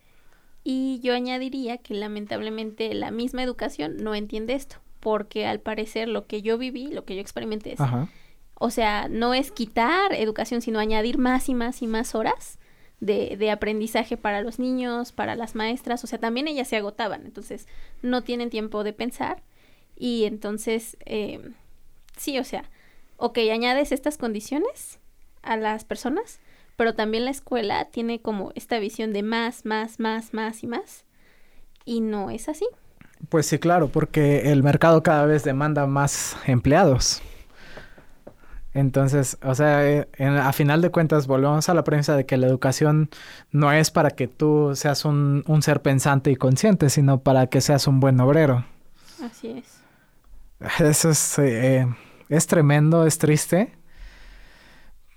[0.63, 6.27] Y yo añadiría que lamentablemente la misma educación no entiende esto, porque al parecer lo
[6.27, 8.09] que yo viví, lo que yo experimenté es Ajá.
[8.63, 12.59] O sea, no es quitar educación, sino añadir más y más y más horas
[12.99, 16.03] de, de, aprendizaje para los niños, para las maestras.
[16.03, 17.67] O sea, también ellas se agotaban, entonces
[18.03, 19.41] no tienen tiempo de pensar.
[19.97, 21.41] Y entonces, eh,
[22.15, 22.69] sí, o sea,
[23.17, 24.99] ok, añades estas condiciones
[25.41, 26.39] a las personas,
[26.75, 31.05] pero también la escuela tiene como esta visión de más, más, más, más y más.
[31.85, 32.65] Y no es así.
[33.29, 37.21] Pues sí, claro, porque el mercado cada vez demanda más empleados.
[38.73, 42.47] Entonces, o sea, eh, a final de cuentas volvemos a la premisa de que la
[42.47, 43.09] educación
[43.51, 47.59] no es para que tú seas un, un ser pensante y consciente, sino para que
[47.59, 48.65] seas un buen obrero.
[49.21, 49.81] Así es.
[50.79, 51.87] Eso es, eh,
[52.29, 53.73] es tremendo, es triste,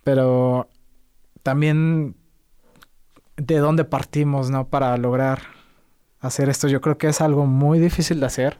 [0.02, 0.68] pero
[1.44, 2.16] también
[3.36, 4.66] de dónde partimos, ¿no?
[4.66, 5.42] Para lograr
[6.20, 6.66] hacer esto.
[6.66, 8.58] Yo creo que es algo muy difícil de hacer.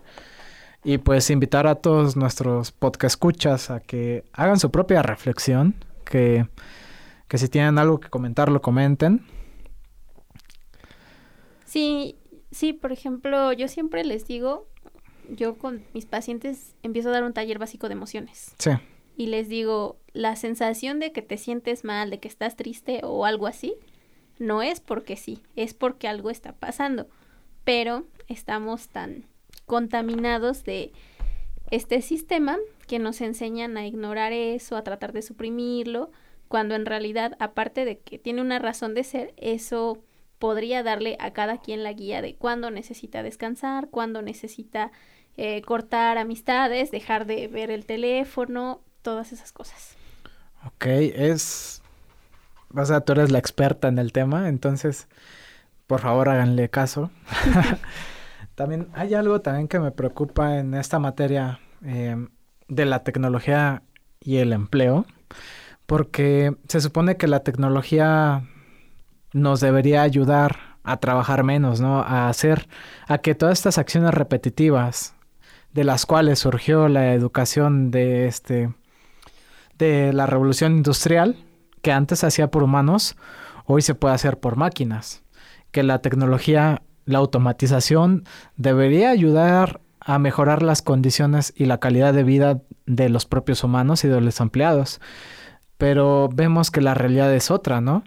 [0.84, 6.46] Y pues invitar a todos nuestros podcast escuchas a que hagan su propia reflexión, que,
[7.26, 9.26] que si tienen algo que comentar lo comenten.
[11.64, 12.18] Sí,
[12.50, 14.68] sí, por ejemplo, yo siempre les digo,
[15.30, 18.54] yo con mis pacientes empiezo a dar un taller básico de emociones.
[18.58, 18.72] Sí.
[19.16, 23.24] Y les digo, la sensación de que te sientes mal, de que estás triste o
[23.26, 23.74] algo así,
[24.38, 27.08] no es porque sí, es porque algo está pasando.
[27.64, 29.26] Pero estamos tan
[29.66, 30.92] contaminados de
[31.70, 36.10] este sistema que nos enseñan a ignorar eso, a tratar de suprimirlo,
[36.48, 40.02] cuando en realidad, aparte de que tiene una razón de ser, eso
[40.38, 44.92] podría darle a cada quien la guía de cuándo necesita descansar, cuándo necesita
[45.36, 49.96] eh, cortar amistades, dejar de ver el teléfono, todas esas cosas.
[50.66, 51.82] Ok, es...
[52.74, 55.06] O sea, tú eres la experta en el tema, entonces,
[55.86, 57.12] por favor, háganle caso.
[58.56, 62.30] también hay algo también que me preocupa en esta materia em,
[62.66, 63.84] de la tecnología
[64.18, 65.06] y el empleo,
[65.86, 68.42] porque se supone que la tecnología
[69.32, 72.00] nos debería ayudar a trabajar menos, ¿no?
[72.00, 72.66] A hacer,
[73.06, 75.14] a que todas estas acciones repetitivas
[75.72, 78.72] de las cuales surgió la educación de este,
[79.78, 81.36] de la revolución industrial,
[81.82, 83.16] que antes se hacía por humanos,
[83.66, 85.22] hoy se puede hacer por máquinas.
[85.70, 88.24] Que la tecnología, la automatización
[88.56, 94.04] debería ayudar a mejorar las condiciones y la calidad de vida de los propios humanos
[94.04, 95.00] y de los empleados.
[95.78, 98.04] Pero vemos que la realidad es otra, ¿no?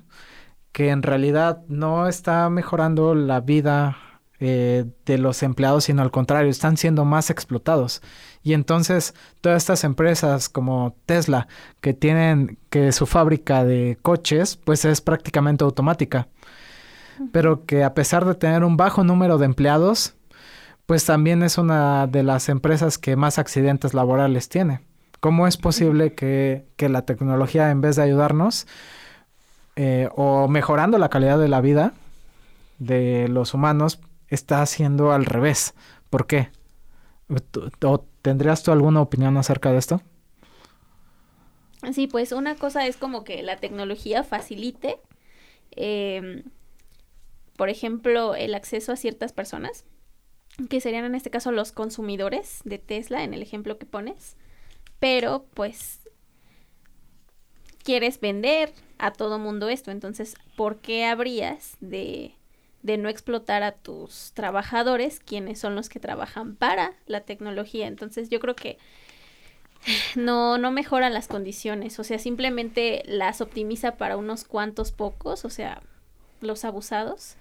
[0.71, 3.97] Que en realidad no está mejorando la vida
[4.39, 8.01] eh, de los empleados, sino al contrario, están siendo más explotados.
[8.43, 11.47] Y entonces todas estas empresas como Tesla,
[11.81, 16.27] que tienen que su fábrica de coches, pues es prácticamente automática.
[17.31, 20.13] Pero que a pesar de tener un bajo número de empleados,
[20.85, 24.81] pues también es una de las empresas que más accidentes laborales tiene.
[25.19, 28.67] ¿Cómo es posible que, que la tecnología, en vez de ayudarnos
[29.75, 31.93] eh, o mejorando la calidad de la vida
[32.79, 33.99] de los humanos,
[34.29, 35.73] está haciendo al revés.
[36.09, 36.49] ¿Por qué?
[37.83, 40.01] ¿O tendrías tú alguna opinión acerca de esto?
[41.93, 44.99] Sí, pues una cosa es como que la tecnología facilite,
[45.71, 46.43] em,
[47.55, 49.85] por ejemplo, el acceso a ciertas personas,
[50.69, 54.35] que serían en este caso los consumidores de Tesla, en el ejemplo que pones,
[54.99, 55.99] pero pues
[57.83, 62.36] quieres vender a todo mundo esto, entonces, ¿por qué habrías de
[62.87, 67.85] de no explotar a tus trabajadores, quienes son los que trabajan para la tecnología.
[67.85, 68.77] Entonces yo creo que
[70.15, 75.49] no, no mejora las condiciones, o sea, simplemente las optimiza para unos cuantos pocos, o
[75.49, 75.83] sea,
[76.39, 77.35] los abusados,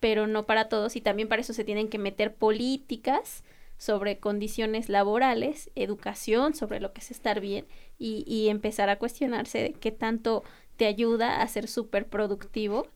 [0.00, 3.44] pero no para todos y también para eso se tienen que meter políticas
[3.78, 7.66] sobre condiciones laborales, educación sobre lo que es estar bien
[8.00, 10.42] y, y empezar a cuestionarse de qué tanto
[10.76, 12.88] te ayuda a ser súper productivo,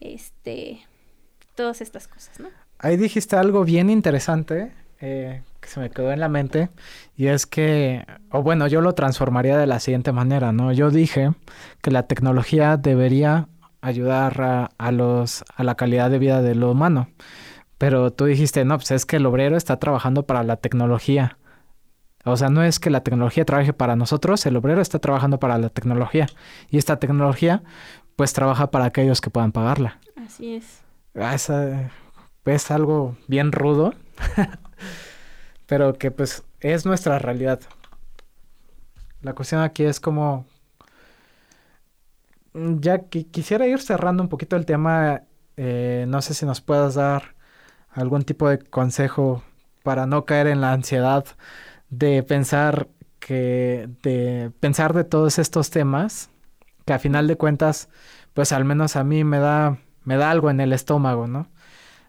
[0.00, 0.80] este,
[1.54, 2.48] todas estas cosas, ¿no?
[2.78, 6.70] Ahí dijiste algo bien interesante eh, que se me quedó en la mente
[7.16, 10.72] y es que, o bueno, yo lo transformaría de la siguiente manera, ¿no?
[10.72, 11.32] Yo dije
[11.82, 13.48] que la tecnología debería
[13.80, 17.08] ayudar a, los, a la calidad de vida de lo humano.
[17.78, 21.38] Pero tú dijiste, no, pues es que el obrero está trabajando para la tecnología.
[22.24, 25.56] O sea, no es que la tecnología trabaje para nosotros, el obrero está trabajando para
[25.56, 26.26] la tecnología.
[26.68, 27.62] Y esta tecnología,
[28.16, 29.98] pues trabaja para aquellos que puedan pagarla.
[30.16, 30.82] Así es.
[31.14, 31.34] Ah,
[32.44, 33.94] es algo bien rudo,
[35.66, 37.60] pero que pues es nuestra realidad.
[39.22, 40.46] La cuestión aquí es como...
[42.52, 45.22] Ya que quisiera ir cerrando un poquito el tema,
[45.56, 47.36] eh, no sé si nos puedas dar
[47.90, 49.44] algún tipo de consejo
[49.84, 51.24] para no caer en la ansiedad
[51.90, 52.88] de pensar
[53.20, 56.30] que de pensar de todos estos temas
[56.86, 57.88] que a final de cuentas
[58.34, 61.48] pues al menos a mí me da me da algo en el estómago, ¿no?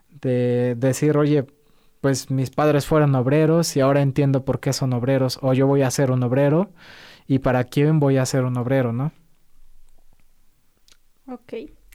[0.09, 1.45] De decir, oye,
[2.01, 5.83] pues mis padres fueron obreros y ahora entiendo por qué son obreros, o yo voy
[5.83, 6.71] a ser un obrero
[7.27, 9.11] y para quién voy a ser un obrero, ¿no?
[11.27, 11.53] Ok.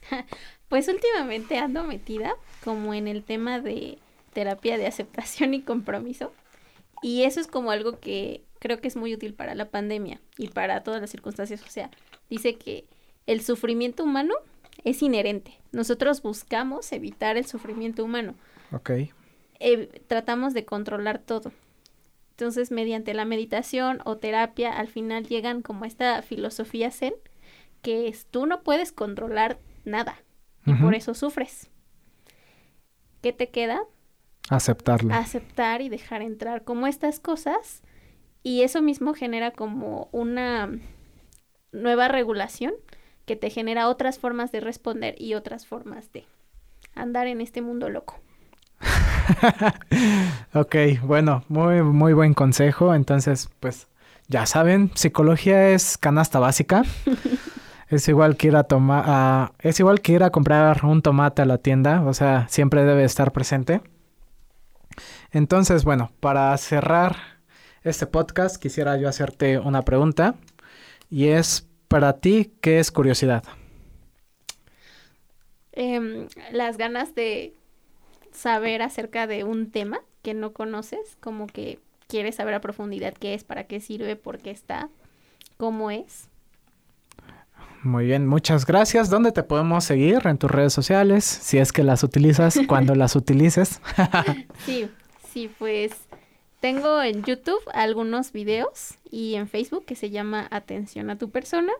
[0.69, 3.99] Pues últimamente ando metida como en el tema de
[4.33, 6.33] terapia de aceptación y compromiso.
[7.01, 10.49] Y eso es como algo que creo que es muy útil para la pandemia y
[10.49, 11.63] para todas las circunstancias.
[11.63, 11.89] O sea,
[12.29, 12.85] dice que
[13.27, 14.33] el sufrimiento humano
[14.83, 15.59] es inherente.
[15.71, 18.35] Nosotros buscamos evitar el sufrimiento humano.
[18.71, 18.91] Ok.
[19.59, 21.51] Eh, tratamos de controlar todo.
[22.31, 27.15] Entonces, mediante la meditación o terapia, al final llegan como esta filosofía zen,
[27.81, 30.21] que es tú no puedes controlar nada
[30.65, 31.69] y por eso sufres.
[33.21, 33.81] ¿Qué te queda?
[34.49, 35.13] Aceptarlo.
[35.13, 37.81] Aceptar y dejar entrar como estas cosas
[38.43, 40.69] y eso mismo genera como una
[41.71, 42.73] nueva regulación
[43.27, 46.25] que te genera otras formas de responder y otras formas de
[46.95, 48.19] andar en este mundo loco.
[50.53, 52.95] ok, bueno, muy, muy buen consejo.
[52.95, 53.87] Entonces, pues
[54.27, 56.83] ya saben, psicología es canasta básica.
[57.89, 61.45] es igual que ir a tomar, es igual que ir a comprar un tomate a
[61.45, 63.81] la tienda, o sea, siempre debe estar presente.
[65.31, 67.17] Entonces, bueno, para cerrar
[67.83, 70.35] este podcast, quisiera yo hacerte una pregunta
[71.09, 73.43] y es para ti, ¿qué es curiosidad?
[75.71, 77.53] Em, las ganas de
[78.31, 83.33] saber acerca de un tema que no conoces, como que quieres saber a profundidad qué
[83.33, 84.89] es, para qué sirve, por qué está,
[85.57, 86.29] cómo es.
[87.83, 89.09] Muy bien, muchas gracias.
[89.09, 90.25] ¿Dónde te podemos seguir?
[90.25, 93.81] En tus redes sociales, si es que las utilizas, cuando las utilices.
[94.65, 94.89] sí,
[95.31, 96.06] sí, pues
[96.59, 101.71] tengo en YouTube algunos videos y en Facebook que se llama Atención a tu persona.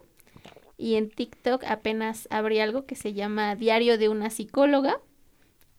[0.78, 5.00] Y en TikTok apenas abrí algo que se llama Diario de una psicóloga.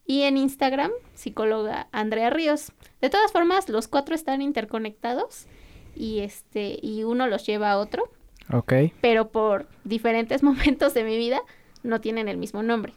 [0.04, 2.72] Y en Instagram, psicóloga Andrea Ríos.
[3.00, 5.46] De todas formas, los cuatro están interconectados
[5.94, 8.10] y este y uno los lleva a otro.
[8.52, 8.72] Ok.
[9.00, 11.40] Pero por diferentes momentos de mi vida
[11.82, 12.94] no tienen el mismo nombre.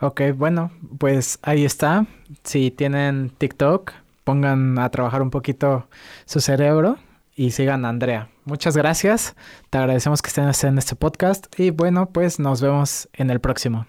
[0.00, 2.06] Ok, bueno, pues ahí está.
[2.42, 3.92] Si tienen TikTok,
[4.24, 5.88] pongan a trabajar un poquito
[6.24, 6.98] su cerebro
[7.34, 8.28] y sigan a Andrea.
[8.44, 9.34] Muchas gracias.
[9.70, 13.86] Te agradecemos que estén en este podcast y bueno, pues nos vemos en el próximo.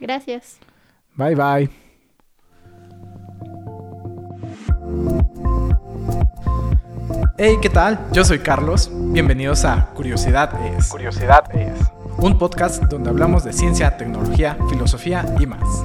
[0.00, 0.58] Gracias.
[1.14, 1.70] Bye bye.
[7.38, 7.98] Hey, ¿qué tal?
[8.12, 8.90] Yo soy Carlos.
[8.92, 10.88] Bienvenidos a Curiosidad es.
[10.88, 11.78] Curiosidad es.
[12.18, 15.84] Un podcast donde hablamos de ciencia, tecnología, filosofía y más.